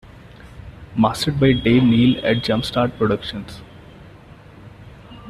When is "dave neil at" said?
1.53-2.37